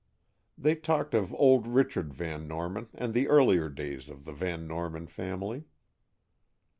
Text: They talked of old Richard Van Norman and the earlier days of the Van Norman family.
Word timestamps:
They 0.57 0.73
talked 0.73 1.13
of 1.13 1.31
old 1.35 1.67
Richard 1.67 2.11
Van 2.11 2.47
Norman 2.47 2.89
and 2.95 3.13
the 3.13 3.27
earlier 3.27 3.69
days 3.69 4.09
of 4.09 4.25
the 4.25 4.33
Van 4.33 4.65
Norman 4.67 5.05
family. 5.05 5.65